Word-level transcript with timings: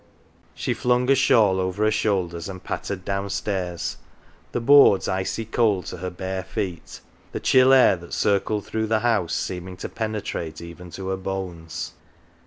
She 0.55 0.73
flung 0.73 1.11
a 1.11 1.15
shawl 1.15 1.59
over 1.59 1.83
her 1.83 1.91
shoulders 1.91 2.49
and 2.49 2.63
pattered 2.63 3.05
downstairs, 3.05 3.97
the 4.51 4.59
boards 4.59 5.07
icy 5.07 5.45
cold 5.45 5.85
to 5.85 5.97
her 5.97 6.09
bare 6.09 6.41
feet, 6.43 7.01
the 7.33 7.39
chill 7.39 7.71
air 7.71 7.95
that 7.95 8.11
circled 8.11 8.65
through' 8.65 8.87
the 8.87 9.01
house, 9.01 9.35
seeming 9.35 9.77
to 9.77 9.89
penetrate 9.89 10.59
even 10.59 10.89
to 10.93 11.09
her 11.09 11.17
bones. 11.17 11.93